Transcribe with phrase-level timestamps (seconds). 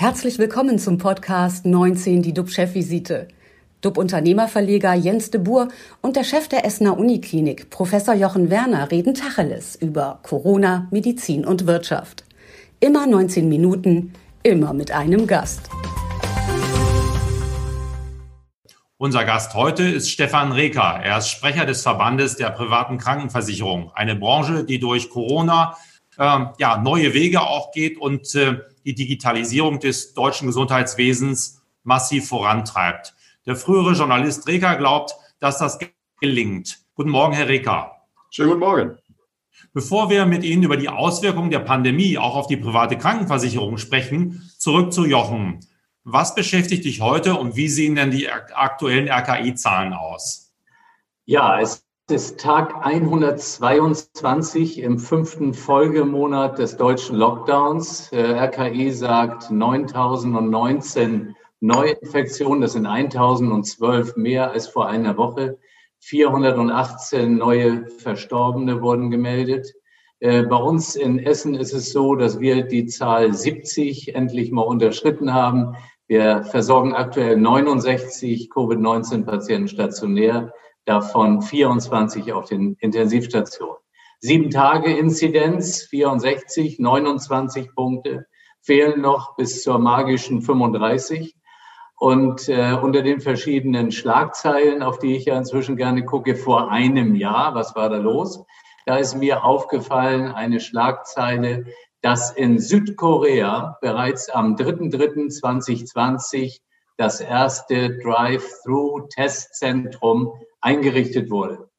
[0.00, 3.26] Herzlich willkommen zum Podcast 19, die DUB-Chefvisite.
[3.80, 5.70] DUB-Unternehmerverleger Jens de Boer
[6.02, 11.66] und der Chef der Essener Uniklinik, Professor Jochen Werner, reden Tacheles über Corona, Medizin und
[11.66, 12.22] Wirtschaft.
[12.78, 14.12] Immer 19 Minuten,
[14.44, 15.68] immer mit einem Gast.
[18.98, 21.00] Unser Gast heute ist Stefan Reker.
[21.02, 25.76] Er ist Sprecher des Verbandes der privaten Krankenversicherung, eine Branche, die durch Corona
[26.18, 33.14] äh, ja, neue Wege auch geht und äh, die Digitalisierung des deutschen Gesundheitswesens massiv vorantreibt.
[33.44, 35.78] Der frühere Journalist Reker glaubt, dass das
[36.22, 36.78] gelingt.
[36.94, 37.92] Guten Morgen, Herr Reker.
[38.30, 38.98] Schönen guten Morgen.
[39.74, 44.50] Bevor wir mit Ihnen über die Auswirkungen der Pandemie auch auf die private Krankenversicherung sprechen,
[44.56, 45.60] zurück zu Jochen.
[46.04, 50.54] Was beschäftigt dich heute und wie sehen denn die aktuellen RKI-Zahlen aus?
[51.26, 58.10] Ja, es ist Tag 122 im fünften Folgemonat des deutschen Lockdowns.
[58.12, 65.58] Äh, RKI sagt 9019 Neuinfektionen, das sind 1012 mehr als vor einer Woche.
[65.98, 69.74] 418 neue Verstorbene wurden gemeldet.
[70.20, 74.62] Äh, bei uns in Essen ist es so, dass wir die Zahl 70 endlich mal
[74.62, 75.76] unterschritten haben.
[76.06, 80.54] Wir versorgen aktuell 69 Covid-19-Patienten stationär,
[80.88, 83.76] davon 24 auf den Intensivstationen.
[84.20, 88.26] Sieben Tage Inzidenz, 64, 29 Punkte,
[88.60, 91.34] fehlen noch bis zur magischen 35.
[92.00, 97.16] Und äh, unter den verschiedenen Schlagzeilen, auf die ich ja inzwischen gerne gucke, vor einem
[97.16, 98.44] Jahr, was war da los?
[98.86, 101.66] Da ist mir aufgefallen eine Schlagzeile,
[102.00, 106.60] dass in Südkorea bereits am 3.3.2020
[106.98, 111.70] das erste Drive-Through-Testzentrum eingerichtet wurde.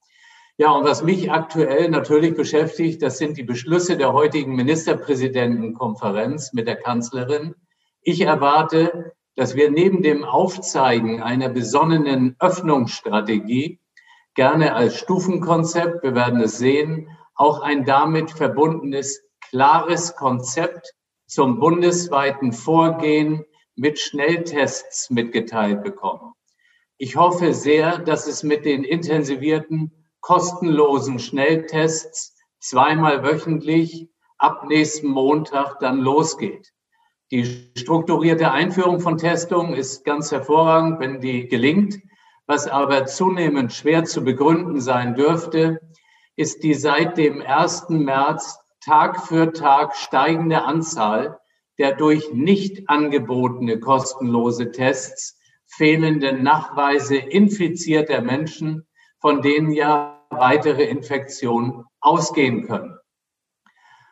[0.57, 6.67] Ja, und was mich aktuell natürlich beschäftigt, das sind die Beschlüsse der heutigen Ministerpräsidentenkonferenz mit
[6.67, 7.55] der Kanzlerin.
[8.01, 13.79] Ich erwarte, dass wir neben dem Aufzeigen einer besonnenen Öffnungsstrategie
[14.35, 20.93] gerne als Stufenkonzept, wir werden es sehen, auch ein damit verbundenes klares Konzept
[21.25, 23.45] zum bundesweiten Vorgehen
[23.79, 26.33] mit Schnelltests mitgeteilt bekommen.
[26.97, 35.79] Ich hoffe sehr, dass es mit den intensivierten, kostenlosen Schnelltests zweimal wöchentlich ab nächsten Montag
[35.79, 36.73] dann losgeht.
[37.31, 41.99] Die strukturierte Einführung von Testungen ist ganz hervorragend, wenn die gelingt.
[42.47, 45.79] Was aber zunehmend schwer zu begründen sein dürfte,
[46.35, 47.89] ist die seit dem 1.
[47.89, 51.39] März Tag für Tag steigende Anzahl
[51.79, 58.85] der durch nicht angebotene kostenlose Tests fehlende Nachweise infizierter Menschen,
[59.19, 62.97] von denen ja weitere Infektionen ausgehen können.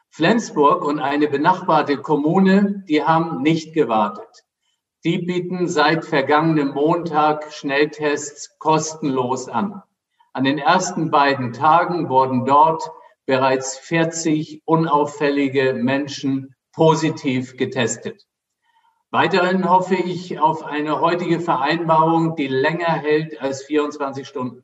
[0.10, 4.46] Flensburg und eine benachbarte Kommune, die haben nicht gewartet.
[5.04, 9.84] Die bieten seit vergangenem Montag Schnelltests kostenlos an.
[10.34, 12.90] An den ersten beiden Tagen wurden dort
[13.26, 18.28] bereits 40 unauffällige Menschen positiv getestet.
[19.10, 24.64] Weiterhin hoffe ich auf eine heutige Vereinbarung, die länger hält als 24 Stunden.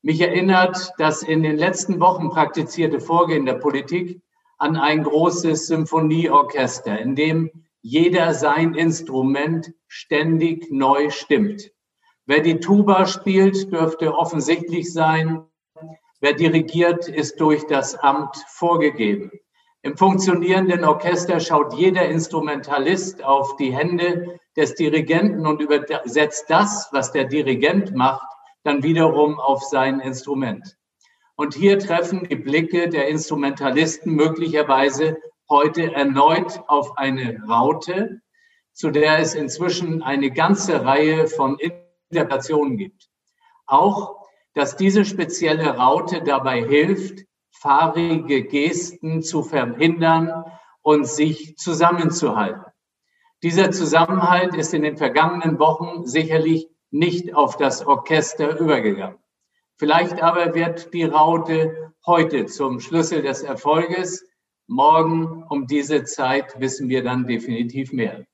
[0.00, 4.22] Mich erinnert das in den letzten Wochen praktizierte Vorgehen der Politik
[4.58, 7.50] an ein großes Symphonieorchester, in dem
[7.82, 11.72] jeder sein Instrument ständig neu stimmt.
[12.26, 15.46] Wer die Tuba spielt, dürfte offensichtlich sein,
[16.20, 19.30] Wer dirigiert, ist durch das Amt vorgegeben.
[19.84, 27.12] Im funktionierenden Orchester schaut jeder Instrumentalist auf die Hände des Dirigenten und übersetzt das, was
[27.12, 28.26] der Dirigent macht,
[28.62, 30.78] dann wiederum auf sein Instrument.
[31.36, 35.18] Und hier treffen die Blicke der Instrumentalisten möglicherweise
[35.50, 38.22] heute erneut auf eine Raute,
[38.72, 43.10] zu der es inzwischen eine ganze Reihe von Interpretationen gibt.
[43.66, 44.16] Auch
[44.54, 47.26] dass diese spezielle Raute dabei hilft,
[47.64, 50.44] fahrige Gesten zu verhindern
[50.82, 52.62] und sich zusammenzuhalten.
[53.42, 59.16] Dieser Zusammenhalt ist in den vergangenen Wochen sicherlich nicht auf das Orchester übergegangen.
[59.78, 64.26] Vielleicht aber wird die Raute heute zum Schlüssel des Erfolges.
[64.66, 68.26] Morgen um diese Zeit wissen wir dann definitiv mehr.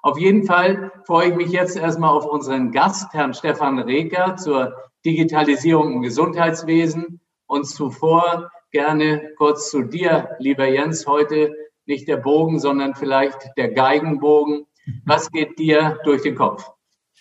[0.00, 4.74] Auf jeden Fall freue ich mich jetzt erstmal auf unseren Gast, Herrn Stefan Reker, zur
[5.04, 7.20] Digitalisierung im Gesundheitswesen.
[7.46, 11.54] Und zuvor gerne kurz zu dir, lieber Jens, heute
[11.86, 14.66] nicht der Bogen, sondern vielleicht der Geigenbogen.
[15.04, 16.70] Was geht dir durch den Kopf?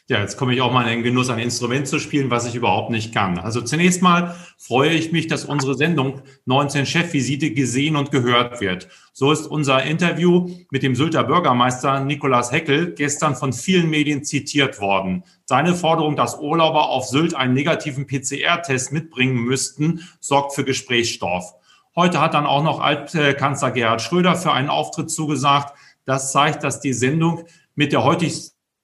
[0.09, 2.55] Ja, jetzt komme ich auch mal in den Genuss, ein Instrument zu spielen, was ich
[2.55, 3.39] überhaupt nicht kann.
[3.39, 8.88] Also zunächst mal freue ich mich, dass unsere Sendung 19 Chefvisite gesehen und gehört wird.
[9.11, 14.79] So ist unser Interview mit dem Sylter Bürgermeister Nikolaus Heckel gestern von vielen Medien zitiert
[14.79, 15.25] worden.
[15.49, 21.55] Seine Forderung, dass Urlauber auf Sylt einen negativen PCR-Test mitbringen müssten, sorgt für Gesprächsstoff.
[21.95, 25.73] Heute hat dann auch noch Altkanzler Gerhard Schröder für einen Auftritt zugesagt.
[26.03, 27.45] Das zeigt, dass die Sendung
[27.75, 28.33] mit der heutigen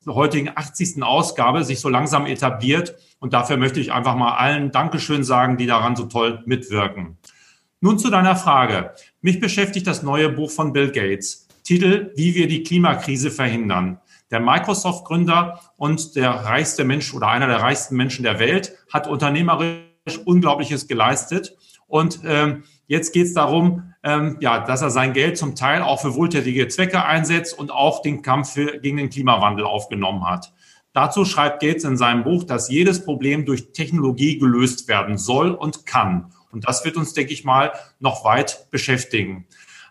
[0.08, 1.04] heutigen 80.
[1.04, 2.96] Ausgabe sich so langsam etabliert.
[3.20, 7.18] Und dafür möchte ich einfach mal allen Dankeschön sagen, die daran so toll mitwirken.
[7.82, 8.94] Nun zu deiner Frage.
[9.22, 11.50] Mich beschäftigt das neue Buch von Bill Gates.
[11.66, 14.00] Titel, wie wir die Klimakrise verhindern.
[14.34, 20.18] Der Microsoft-Gründer und der reichste Mensch oder einer der reichsten Menschen der Welt hat unternehmerisch
[20.26, 21.56] Unglaubliches geleistet.
[21.86, 26.02] Und ähm, jetzt geht es darum, ähm, ja, dass er sein Geld zum Teil auch
[26.02, 30.52] für wohltätige Zwecke einsetzt und auch den Kampf für, gegen den Klimawandel aufgenommen hat.
[30.94, 35.86] Dazu schreibt Gates in seinem Buch, dass jedes Problem durch Technologie gelöst werden soll und
[35.86, 36.34] kann.
[36.52, 39.46] Und das wird uns, denke ich mal, noch weit beschäftigen.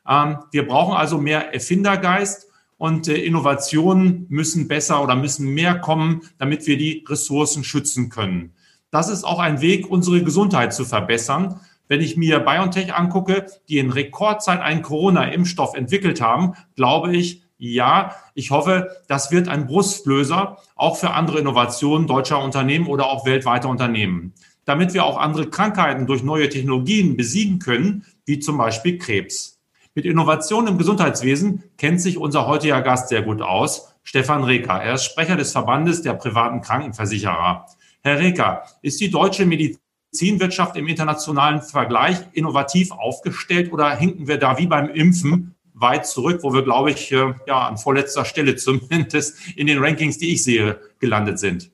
[0.09, 2.49] Ähm, wir brauchen also mehr Erfindergeist
[2.83, 8.55] und äh, Innovationen müssen besser oder müssen mehr kommen, damit wir die Ressourcen schützen können.
[8.91, 11.61] Das ist auch ein Weg, unsere Gesundheit zu verbessern.
[11.87, 18.17] Wenn ich mir BioNTech angucke, die in Rekordzeit einen Corona-Impfstoff entwickelt haben, glaube ich, ja,
[18.35, 23.69] ich hoffe, das wird ein Brustlöser auch für andere Innovationen deutscher Unternehmen oder auch weltweiter
[23.69, 24.33] Unternehmen,
[24.65, 29.62] damit wir auch andere Krankheiten durch neue Technologien besiegen können, wie zum Beispiel Krebs.
[29.95, 34.83] Mit Innovationen im Gesundheitswesen kennt sich unser heutiger Gast sehr gut aus, Stefan Reker.
[34.83, 37.67] Er ist Sprecher des Verbandes der privaten Krankenversicherer.
[38.03, 44.37] Herr Reker, ist die deutsche Medizin Medizinwirtschaft im internationalen Vergleich innovativ aufgestellt oder hinken wir
[44.37, 48.57] da wie beim Impfen weit zurück, wo wir, glaube ich, äh, ja, an vorletzter Stelle
[48.57, 51.71] zumindest in den Rankings, die ich sehe, gelandet sind?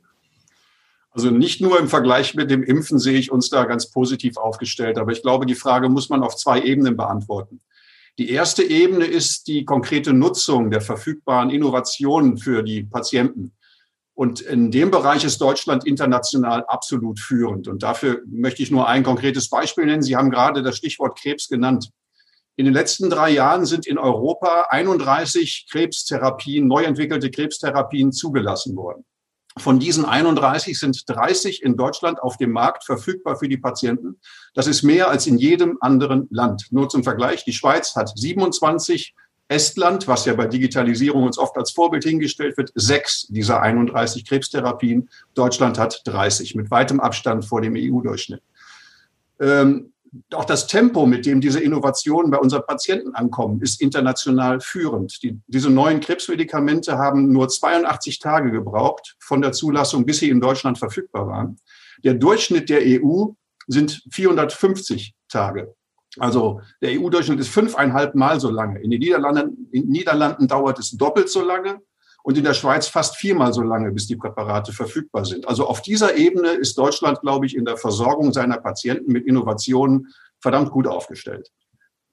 [1.11, 4.99] Also nicht nur im Vergleich mit dem Impfen sehe ich uns da ganz positiv aufgestellt,
[4.99, 7.61] aber ich glaube, die Frage muss man auf zwei Ebenen beantworten.
[8.19, 13.53] Die erste Ebene ist die konkrete Nutzung der verfügbaren Innovationen für die Patienten.
[14.15, 17.69] Und in dem Bereich ist Deutschland international absolut führend.
[17.69, 20.03] Und dafür möchte ich nur ein konkretes Beispiel nennen.
[20.03, 21.91] Sie haben gerade das Stichwort Krebs genannt.
[22.57, 29.05] In den letzten drei Jahren sind in Europa 31 Krebstherapien, neu entwickelte Krebstherapien zugelassen worden.
[29.59, 34.17] Von diesen 31 sind 30 in Deutschland auf dem Markt verfügbar für die Patienten.
[34.55, 36.67] Das ist mehr als in jedem anderen Land.
[36.71, 39.15] Nur zum Vergleich, die Schweiz hat 27
[39.49, 45.09] Estland, was ja bei Digitalisierung uns oft als Vorbild hingestellt wird, sechs dieser 31 Krebstherapien.
[45.35, 48.43] Deutschland hat 30, mit weitem Abstand vor dem EU-Durchschnitt.
[49.41, 49.93] Ähm,
[50.33, 55.23] auch das Tempo, mit dem diese Innovationen bei unseren Patienten ankommen, ist international führend.
[55.23, 60.41] Die, diese neuen Krebsmedikamente haben nur 82 Tage gebraucht von der Zulassung, bis sie in
[60.41, 61.57] Deutschland verfügbar waren.
[62.05, 63.29] Der Durchschnitt der EU
[63.67, 65.75] sind 450 Tage.
[66.19, 68.81] Also der EU-Durchschnitt ist fünfeinhalb Mal so lange.
[68.81, 71.81] In den Niederlanden, in Niederlanden dauert es doppelt so lange
[72.29, 75.49] und in der Schweiz fast viermal so lange, bis die Präparate verfügbar sind.
[75.49, 80.09] Also auf dieser Ebene ist Deutschland, glaube ich, in der Versorgung seiner Patienten mit Innovationen
[80.39, 81.51] verdammt gut aufgestellt.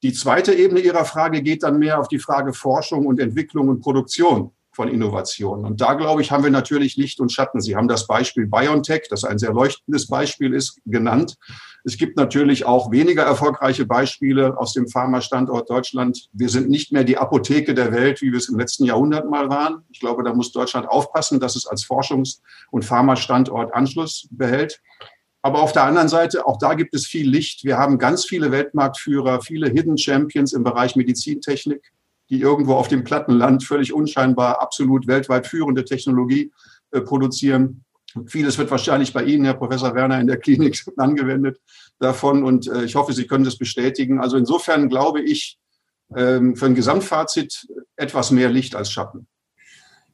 [0.03, 3.81] Die zweite Ebene Ihrer Frage geht dann mehr auf die Frage Forschung und Entwicklung und
[3.81, 5.65] Produktion von Innovationen.
[5.65, 7.61] Und da, glaube ich, haben wir natürlich Licht und Schatten.
[7.61, 11.37] Sie haben das Beispiel BioNTech, das ein sehr leuchtendes Beispiel ist, genannt.
[11.85, 16.29] Es gibt natürlich auch weniger erfolgreiche Beispiele aus dem Pharma-Standort Deutschland.
[16.33, 19.49] Wir sind nicht mehr die Apotheke der Welt, wie wir es im letzten Jahrhundert mal
[19.49, 19.83] waren.
[19.91, 24.81] Ich glaube, da muss Deutschland aufpassen, dass es als Forschungs- und Pharma-Standort Anschluss behält.
[25.43, 27.63] Aber auf der anderen Seite, auch da gibt es viel Licht.
[27.63, 31.93] Wir haben ganz viele Weltmarktführer, viele Hidden Champions im Bereich Medizintechnik
[32.29, 36.51] die irgendwo auf dem Plattenland völlig unscheinbar absolut weltweit führende Technologie
[36.91, 37.83] äh, produzieren.
[38.27, 41.59] Vieles wird wahrscheinlich bei Ihnen, Herr Professor Werner, in der Klinik angewendet
[41.99, 44.19] davon und äh, ich hoffe, Sie können das bestätigen.
[44.19, 45.57] Also insofern glaube ich,
[46.15, 49.27] ähm, für ein Gesamtfazit etwas mehr Licht als Schatten.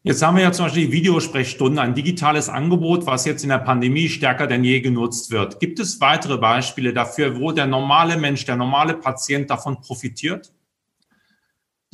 [0.04, 3.60] Jetzt haben wir ja zum Beispiel die Videosprechstunden, ein digitales Angebot, was jetzt in der
[3.60, 5.60] Pandemie stärker denn je genutzt wird.
[5.60, 10.52] Gibt es weitere Beispiele dafür, wo der normale Mensch, der normale Patient davon profitiert?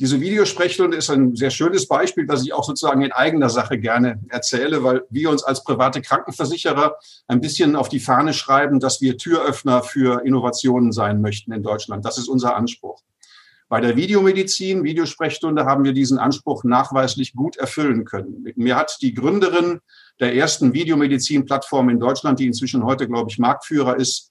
[0.00, 4.20] Diese Videosprechstunde ist ein sehr schönes Beispiel, das ich auch sozusagen in eigener Sache gerne
[4.28, 9.16] erzähle, weil wir uns als private Krankenversicherer ein bisschen auf die Fahne schreiben, dass wir
[9.18, 12.04] Türöffner für Innovationen sein möchten in Deutschland.
[12.04, 13.02] Das ist unser Anspruch.
[13.68, 18.46] Bei der Videomedizin, Videosprechstunde haben wir diesen Anspruch nachweislich gut erfüllen können.
[18.54, 19.80] Mir hat die Gründerin
[20.20, 24.27] der ersten Videomedizin-Plattform in Deutschland, die inzwischen heute, glaube ich, Marktführer ist,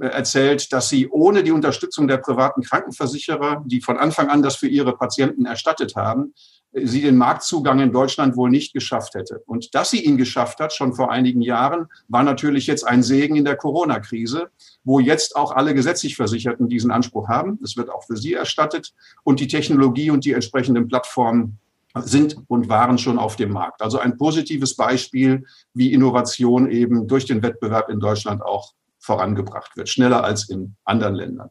[0.00, 4.68] erzählt, dass sie ohne die Unterstützung der privaten Krankenversicherer, die von Anfang an das für
[4.68, 6.34] ihre Patienten erstattet haben,
[6.72, 9.42] sie den Marktzugang in Deutschland wohl nicht geschafft hätte.
[9.46, 13.36] Und dass sie ihn geschafft hat, schon vor einigen Jahren, war natürlich jetzt ein Segen
[13.36, 14.50] in der Corona-Krise,
[14.84, 17.58] wo jetzt auch alle gesetzlich Versicherten diesen Anspruch haben.
[17.62, 18.92] Es wird auch für sie erstattet
[19.24, 21.58] und die Technologie und die entsprechenden Plattformen
[21.94, 23.80] sind und waren schon auf dem Markt.
[23.80, 28.74] Also ein positives Beispiel, wie Innovation eben durch den Wettbewerb in Deutschland auch
[29.06, 31.50] vorangebracht wird, schneller als in anderen Ländern.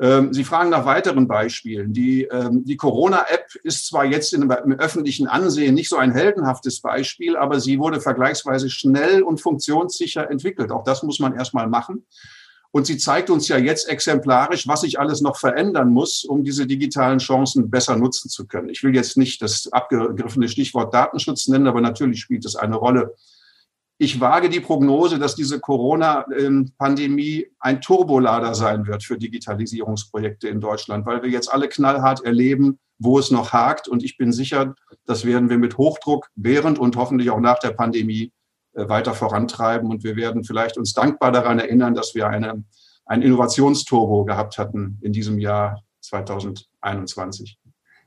[0.00, 1.92] Ähm, Sie fragen nach weiteren Beispielen.
[1.92, 7.36] Die, ähm, die Corona-App ist zwar jetzt im öffentlichen Ansehen nicht so ein heldenhaftes Beispiel,
[7.36, 10.72] aber sie wurde vergleichsweise schnell und funktionssicher entwickelt.
[10.72, 12.04] Auch das muss man erstmal machen.
[12.72, 16.66] Und sie zeigt uns ja jetzt exemplarisch, was sich alles noch verändern muss, um diese
[16.66, 18.68] digitalen Chancen besser nutzen zu können.
[18.68, 23.14] Ich will jetzt nicht das abgegriffene Stichwort Datenschutz nennen, aber natürlich spielt es eine Rolle,
[23.98, 31.06] ich wage die Prognose, dass diese Corona-Pandemie ein Turbolader sein wird für Digitalisierungsprojekte in Deutschland,
[31.06, 33.86] weil wir jetzt alle knallhart erleben, wo es noch hakt.
[33.86, 34.74] Und ich bin sicher,
[35.06, 38.32] das werden wir mit Hochdruck während und hoffentlich auch nach der Pandemie
[38.72, 39.88] äh, weiter vorantreiben.
[39.90, 42.64] Und wir werden vielleicht uns dankbar daran erinnern, dass wir eine,
[43.06, 47.58] ein Innovationsturbo gehabt hatten in diesem Jahr 2021.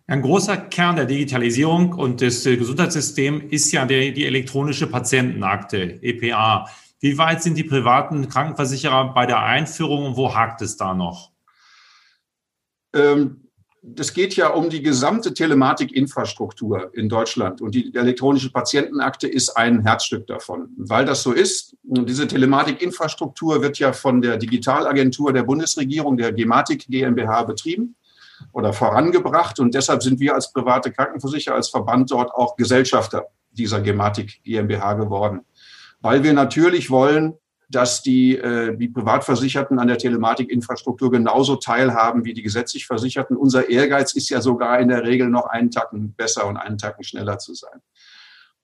[0.10, 6.02] Ein großer Kern der Digitalisierung und des äh, Gesundheitssystems ist ja die, die elektronische Patientenakte,
[6.02, 6.70] EPA.
[7.02, 11.34] Wie weit sind die privaten Krankenversicherer bei der Einführung und wo hakt es da noch?
[12.94, 13.50] Ähm,
[13.98, 19.82] es geht ja um die gesamte Telematikinfrastruktur in Deutschland und die elektronische Patientenakte ist ein
[19.82, 20.70] Herzstück davon.
[20.78, 26.88] Weil das so ist, diese Telematikinfrastruktur wird ja von der Digitalagentur der Bundesregierung, der Gematik
[26.88, 27.98] GmbH, betrieben
[28.52, 29.60] oder vorangebracht.
[29.60, 34.94] Und deshalb sind wir als private Krankenversicherer, als Verband dort auch Gesellschafter dieser Gematik GmbH
[34.94, 35.42] geworden.
[36.02, 37.34] Weil wir natürlich wollen,
[37.70, 43.36] dass die, äh, die Privatversicherten an der Telematikinfrastruktur genauso teilhaben wie die gesetzlich Versicherten.
[43.36, 47.04] Unser Ehrgeiz ist ja sogar in der Regel noch einen Tacken besser und einen Tacken
[47.04, 47.82] schneller zu sein.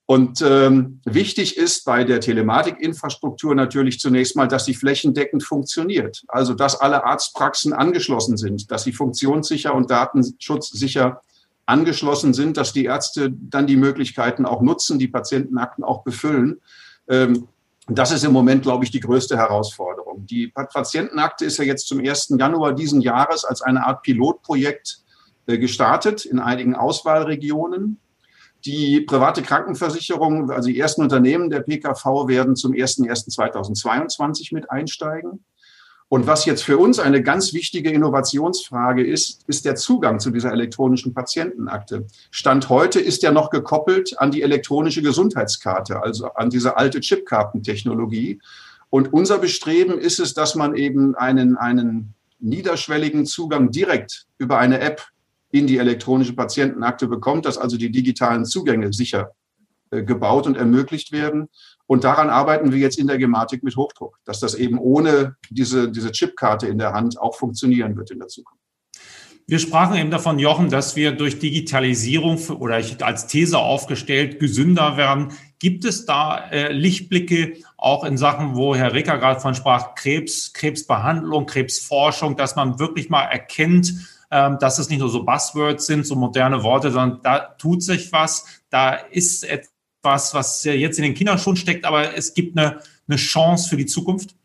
[0.05, 6.23] Und ähm, wichtig ist bei der Telematikinfrastruktur natürlich zunächst mal, dass sie flächendeckend funktioniert.
[6.27, 11.21] Also dass alle Arztpraxen angeschlossen sind, dass sie funktionssicher und datenschutzsicher
[11.65, 16.59] angeschlossen sind, dass die Ärzte dann die Möglichkeiten auch nutzen, die Patientenakten auch befüllen.
[17.07, 17.47] Ähm,
[17.87, 20.25] das ist im Moment, glaube ich, die größte Herausforderung.
[20.25, 22.35] Die Patientenakte ist ja jetzt zum 1.
[22.37, 24.99] Januar diesen Jahres als eine Art Pilotprojekt
[25.47, 27.99] äh, gestartet in einigen Auswahlregionen.
[28.65, 35.43] Die private Krankenversicherung, also die ersten Unternehmen der PKV werden zum 01.01.2022 mit einsteigen.
[36.07, 40.51] Und was jetzt für uns eine ganz wichtige Innovationsfrage ist, ist der Zugang zu dieser
[40.51, 42.05] elektronischen Patientenakte.
[42.29, 48.39] Stand heute ist er noch gekoppelt an die elektronische Gesundheitskarte, also an diese alte Chipkartentechnologie.
[48.91, 54.81] Und unser Bestreben ist es, dass man eben einen, einen niederschwelligen Zugang direkt über eine
[54.81, 55.01] App
[55.53, 59.33] in die elektronische Patientenakte bekommt, dass also die digitalen Zugänge sicher
[59.91, 61.47] äh, gebaut und ermöglicht werden.
[61.85, 65.91] Und daran arbeiten wir jetzt in der Gematik mit Hochdruck, dass das eben ohne diese,
[65.91, 68.63] diese Chipkarte in der Hand auch funktionieren wird in der Zukunft.
[69.45, 74.97] Wir sprachen eben davon, Jochen, dass wir durch Digitalisierung oder ich als These aufgestellt gesünder
[74.97, 75.33] werden.
[75.59, 80.53] Gibt es da äh, Lichtblicke auch in Sachen, wo Herr Recker gerade von sprach, Krebs,
[80.53, 83.93] Krebsbehandlung, Krebsforschung, dass man wirklich mal erkennt,
[84.33, 88.63] dass es nicht nur so Buzzwords sind, so moderne Worte, sondern da tut sich was,
[88.69, 93.17] da ist etwas, was jetzt in den Kindern schon steckt, aber es gibt eine, eine
[93.17, 94.35] Chance für die Zukunft?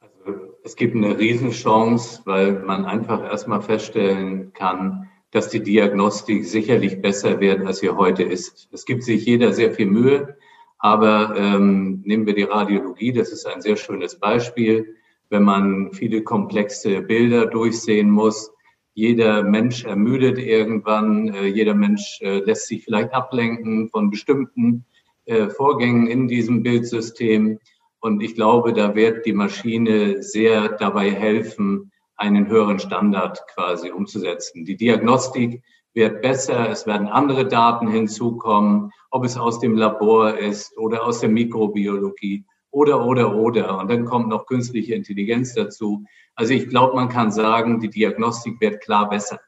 [0.00, 7.00] Also es gibt eine Riesenchance, weil man einfach erstmal feststellen kann, dass die Diagnostik sicherlich
[7.00, 8.68] besser wird, als sie heute ist.
[8.72, 10.36] Es gibt sich jeder sehr viel Mühe,
[10.78, 14.96] aber ähm, nehmen wir die Radiologie, das ist ein sehr schönes Beispiel.
[15.30, 18.52] Wenn man viele komplexe Bilder durchsehen muss,
[18.94, 24.84] jeder Mensch ermüdet irgendwann, äh, jeder Mensch äh, lässt sich vielleicht ablenken von bestimmten
[25.24, 27.58] äh, Vorgängen in diesem Bildsystem.
[28.00, 34.64] Und ich glaube, da wird die Maschine sehr dabei helfen, einen höheren Standard quasi umzusetzen.
[34.64, 35.62] Die Diagnostik
[35.94, 41.20] wird besser, es werden andere Daten hinzukommen, ob es aus dem Labor ist oder aus
[41.20, 43.78] der Mikrobiologie oder, oder, oder.
[43.78, 46.04] Und dann kommt noch künstliche Intelligenz dazu.
[46.34, 49.38] Also ich glaube, man kann sagen, die Diagnostik wird klar besser.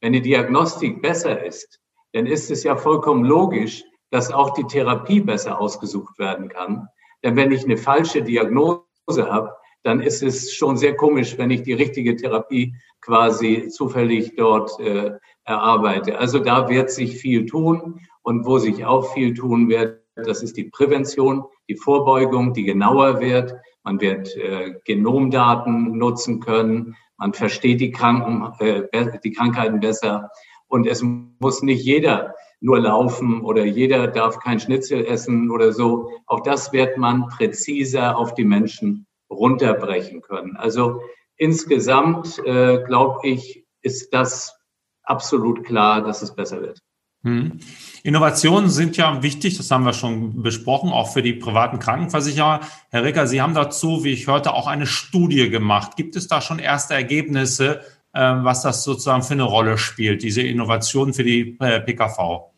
[0.00, 1.80] Wenn die Diagnostik besser ist,
[2.12, 6.88] dann ist es ja vollkommen logisch, dass auch die Therapie besser ausgesucht werden kann.
[7.22, 8.84] Denn wenn ich eine falsche Diagnose
[9.18, 14.78] habe, dann ist es schon sehr komisch, wenn ich die richtige Therapie quasi zufällig dort
[14.80, 15.12] äh,
[15.44, 16.18] erarbeite.
[16.18, 20.56] Also da wird sich viel tun und wo sich auch viel tun wird, das ist
[20.56, 23.54] die Prävention, die Vorbeugung, die genauer wird.
[23.82, 26.96] Man wird äh, Genomdaten nutzen können.
[27.16, 30.30] Man versteht die, Kranken, äh, die Krankheiten besser.
[30.66, 36.10] Und es muss nicht jeder nur laufen oder jeder darf kein Schnitzel essen oder so.
[36.26, 40.56] Auch das wird man präziser auf die Menschen runterbrechen können.
[40.56, 41.00] Also
[41.36, 44.58] insgesamt, äh, glaube ich, ist das
[45.02, 46.80] absolut klar, dass es besser wird.
[47.28, 47.60] Hm.
[48.04, 52.60] Innovationen sind ja wichtig, das haben wir schon besprochen, auch für die privaten Krankenversicherer.
[52.90, 55.96] Herr Ricker, Sie haben dazu, wie ich hörte, auch eine Studie gemacht.
[55.96, 57.80] Gibt es da schon erste Ergebnisse,
[58.14, 62.52] ähm, was das sozusagen für eine Rolle spielt, diese Innovation für die äh, PKV?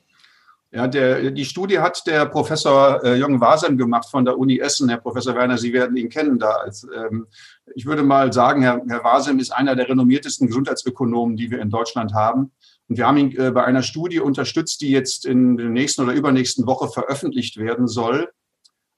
[0.72, 4.88] Ja, der, die Studie hat der Professor äh, Jürgen Wasem gemacht von der Uni Essen.
[4.88, 6.50] Herr Professor Werner, Sie werden ihn kennen da.
[6.50, 7.26] Als, ähm,
[7.74, 11.70] ich würde mal sagen, Herr, Herr Wasem ist einer der renommiertesten Gesundheitsökonomen, die wir in
[11.70, 12.52] Deutschland haben.
[12.90, 16.12] Und wir haben ihn äh, bei einer Studie unterstützt, die jetzt in der nächsten oder
[16.12, 18.28] übernächsten Woche veröffentlicht werden soll.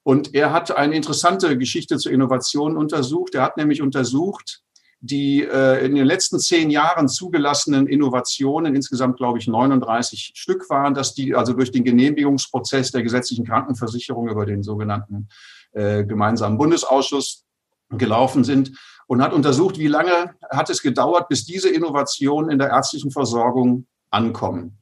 [0.02, 3.34] Und er hat eine interessante Geschichte zur Innovation untersucht.
[3.34, 4.62] Er hat nämlich untersucht,
[5.00, 10.94] die äh, in den letzten zehn Jahren zugelassenen Innovationen, insgesamt glaube ich 39 Stück waren,
[10.94, 15.28] dass die also durch den Genehmigungsprozess der gesetzlichen Krankenversicherung über den sogenannten
[15.72, 17.44] äh, gemeinsamen Bundesausschuss
[17.90, 18.72] gelaufen sind
[19.12, 23.84] und hat untersucht, wie lange hat es gedauert, bis diese Innovationen in der ärztlichen Versorgung
[24.10, 24.78] ankommen.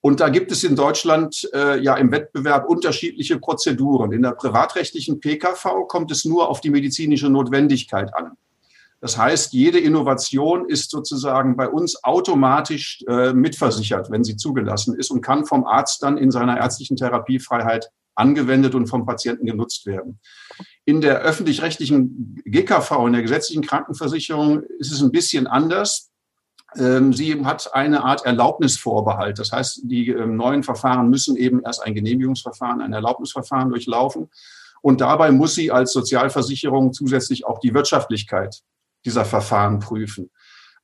[0.00, 4.12] Und da gibt es in Deutschland äh, ja im Wettbewerb unterschiedliche Prozeduren.
[4.12, 8.38] In der privatrechtlichen PKV kommt es nur auf die medizinische Notwendigkeit an.
[9.02, 15.10] Das heißt, jede Innovation ist sozusagen bei uns automatisch äh, mitversichert, wenn sie zugelassen ist
[15.10, 20.18] und kann vom Arzt dann in seiner ärztlichen Therapiefreiheit angewendet und vom Patienten genutzt werden.
[20.86, 26.10] In der öffentlich-rechtlichen GKV, in der gesetzlichen Krankenversicherung, ist es ein bisschen anders.
[26.76, 29.38] Ähm, sie hat eine Art Erlaubnisvorbehalt.
[29.38, 34.30] Das heißt, die ähm, neuen Verfahren müssen eben erst ein Genehmigungsverfahren, ein Erlaubnisverfahren durchlaufen.
[34.80, 38.62] Und dabei muss sie als Sozialversicherung zusätzlich auch die Wirtschaftlichkeit
[39.04, 40.30] dieser Verfahren prüfen.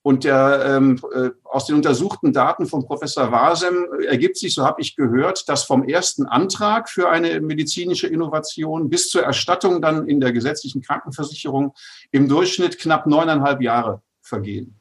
[0.03, 4.81] Und der, ähm, äh, aus den untersuchten Daten von Professor Wasem ergibt sich, so habe
[4.81, 10.21] ich gehört, dass vom ersten Antrag für eine medizinische Innovation bis zur Erstattung dann in
[10.21, 11.75] der gesetzlichen Krankenversicherung
[12.11, 14.75] im Durchschnitt knapp neuneinhalb Jahre vergehen.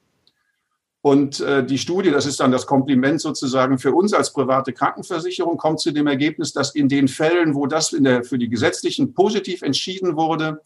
[1.02, 5.58] Und äh, die Studie, das ist dann das Kompliment sozusagen für uns als private Krankenversicherung,
[5.58, 9.14] kommt zu dem Ergebnis, dass in den Fällen, wo das in der, für die Gesetzlichen
[9.14, 10.62] positiv entschieden wurde,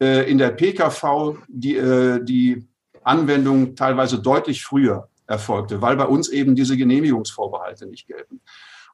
[0.00, 2.66] äh, in der PKV die, äh, die
[3.08, 8.40] Anwendung teilweise deutlich früher erfolgte, weil bei uns eben diese Genehmigungsvorbehalte nicht gelten.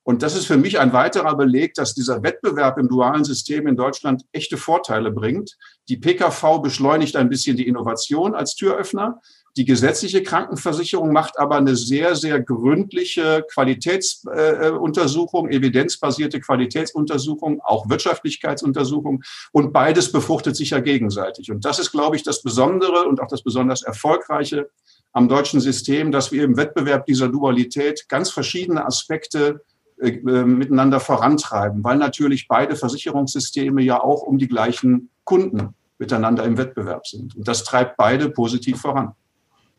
[0.02, 3.74] Und das ist für mich ein weiterer Beleg, dass dieser Wettbewerb im dualen System in
[3.74, 5.56] Deutschland echte Vorteile bringt.
[5.88, 9.20] Die PKV beschleunigt ein bisschen die Innovation als Türöffner.
[9.56, 19.22] Die gesetzliche Krankenversicherung macht aber eine sehr, sehr gründliche Qualitätsuntersuchung, äh, evidenzbasierte Qualitätsuntersuchung, auch Wirtschaftlichkeitsuntersuchung.
[19.52, 21.52] Und beides befruchtet sich ja gegenseitig.
[21.52, 24.70] Und das ist, glaube ich, das Besondere und auch das besonders Erfolgreiche
[25.12, 29.62] am deutschen System, dass wir im Wettbewerb dieser Dualität ganz verschiedene Aspekte
[30.02, 36.42] äh, äh, miteinander vorantreiben, weil natürlich beide Versicherungssysteme ja auch um die gleichen Kunden miteinander
[36.42, 37.36] im Wettbewerb sind.
[37.36, 39.14] Und das treibt beide positiv voran.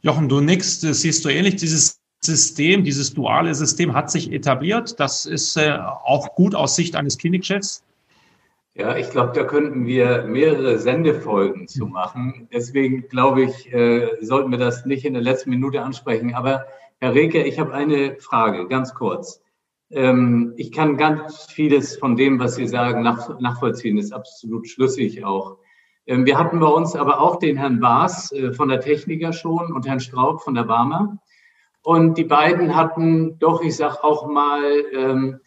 [0.01, 1.55] Jochen, du nix, das siehst du ähnlich.
[1.55, 4.99] Dieses System, dieses duale System hat sich etabliert.
[4.99, 7.83] Das ist äh, auch gut aus Sicht eines Klinikchefs.
[8.77, 12.49] Ja, ich glaube, da könnten wir mehrere Sendefolgen zu machen.
[12.51, 16.35] Deswegen glaube ich, äh, sollten wir das nicht in der letzten Minute ansprechen.
[16.35, 16.65] Aber
[16.99, 19.41] Herr Reke, ich habe eine Frage, ganz kurz.
[19.91, 25.23] Ähm, ich kann ganz vieles von dem, was Sie sagen, nach, nachvollziehen, ist absolut schlüssig
[25.23, 25.57] auch.
[26.07, 29.73] Ähm, wir hatten bei uns aber auch den Herrn Baas äh, von der Techniker schon
[29.73, 31.17] und Herrn Straub von der Barmer.
[31.83, 34.63] Und die beiden hatten doch, ich sage auch mal,
[34.93, 35.39] ähm,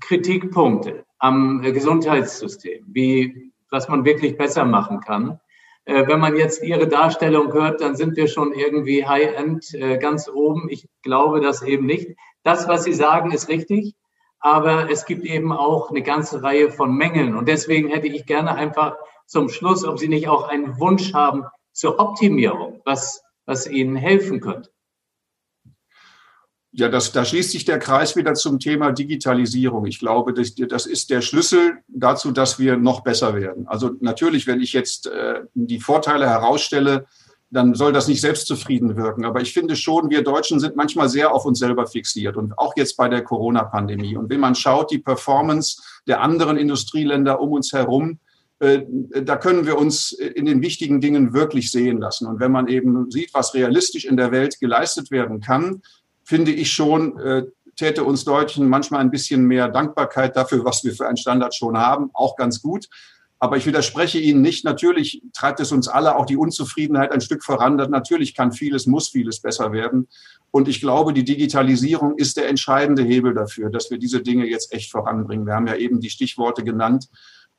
[0.00, 5.40] Kritikpunkte am äh, Gesundheitssystem, wie, was man wirklich besser machen kann.
[5.84, 10.68] Äh, wenn man jetzt Ihre Darstellung hört, dann sind wir schon irgendwie High-End ganz oben.
[10.68, 12.16] Ich glaube das eben nicht.
[12.42, 13.94] Das, was Sie sagen, ist richtig.
[14.38, 17.36] Aber es gibt eben auch eine ganze Reihe von Mängeln.
[17.36, 18.96] Und deswegen hätte ich gerne einfach
[19.26, 24.40] zum Schluss, ob Sie nicht auch einen Wunsch haben zur Optimierung, was, was Ihnen helfen
[24.40, 24.70] könnte.
[26.78, 29.86] Ja, das, da schließt sich der Kreis wieder zum Thema Digitalisierung.
[29.86, 33.66] Ich glaube, das, das ist der Schlüssel dazu, dass wir noch besser werden.
[33.66, 37.06] Also natürlich, wenn ich jetzt äh, die Vorteile herausstelle,
[37.48, 39.24] dann soll das nicht selbstzufrieden wirken.
[39.24, 42.74] Aber ich finde schon, wir Deutschen sind manchmal sehr auf uns selber fixiert und auch
[42.76, 44.16] jetzt bei der Corona-Pandemie.
[44.16, 48.18] Und wenn man schaut, die Performance der anderen Industrieländer um uns herum,
[48.58, 52.26] da können wir uns in den wichtigen Dingen wirklich sehen lassen.
[52.26, 55.82] Und wenn man eben sieht, was realistisch in der Welt geleistet werden kann,
[56.24, 57.44] finde ich schon, äh,
[57.76, 61.76] täte uns Deutschen manchmal ein bisschen mehr Dankbarkeit dafür, was wir für einen Standard schon
[61.76, 62.88] haben, auch ganz gut.
[63.38, 64.64] Aber ich widerspreche Ihnen nicht.
[64.64, 67.76] Natürlich treibt es uns alle auch die Unzufriedenheit ein Stück voran.
[67.76, 70.08] Natürlich kann vieles, muss vieles besser werden.
[70.50, 74.72] Und ich glaube, die Digitalisierung ist der entscheidende Hebel dafür, dass wir diese Dinge jetzt
[74.72, 75.46] echt voranbringen.
[75.46, 77.08] Wir haben ja eben die Stichworte genannt.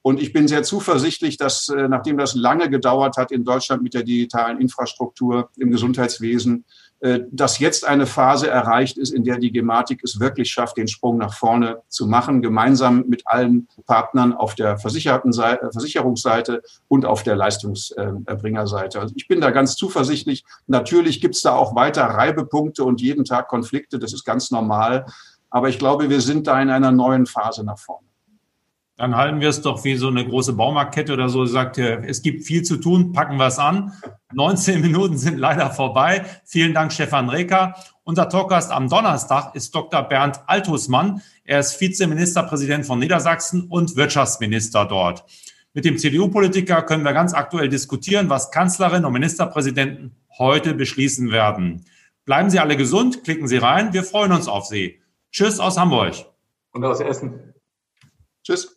[0.01, 3.93] Und ich bin sehr zuversichtlich, dass äh, nachdem das lange gedauert hat in Deutschland mit
[3.93, 6.65] der digitalen Infrastruktur im Gesundheitswesen,
[6.99, 10.87] äh, dass jetzt eine Phase erreicht ist, in der die Gematik es wirklich schafft, den
[10.87, 17.21] Sprung nach vorne zu machen, gemeinsam mit allen Partnern auf der Seite, Versicherungsseite und auf
[17.21, 18.99] der Leistungserbringerseite.
[18.99, 20.43] Also ich bin da ganz zuversichtlich.
[20.65, 23.99] Natürlich gibt es da auch weiter Reibepunkte und jeden Tag Konflikte.
[23.99, 25.05] Das ist ganz normal.
[25.51, 28.06] Aber ich glaube, wir sind da in einer neuen Phase nach vorne.
[28.97, 32.43] Dann halten wir es doch wie so eine große Baumarktkette oder so, sagt, es gibt
[32.43, 33.93] viel zu tun, packen wir es an.
[34.33, 36.25] 19 Minuten sind leider vorbei.
[36.45, 37.75] Vielen Dank, Stefan Reker.
[38.03, 40.01] Unser Talkgast am Donnerstag ist Dr.
[40.01, 41.21] Bernd Altusmann.
[41.43, 45.23] Er ist Vizeministerpräsident von Niedersachsen und Wirtschaftsminister dort.
[45.73, 51.85] Mit dem CDU-Politiker können wir ganz aktuell diskutieren, was Kanzlerin und Ministerpräsidenten heute beschließen werden.
[52.25, 53.93] Bleiben Sie alle gesund, klicken Sie rein.
[53.93, 54.99] Wir freuen uns auf Sie.
[55.31, 56.15] Tschüss aus Hamburg.
[56.71, 57.53] Und aus Essen.
[58.43, 58.76] Tschüss.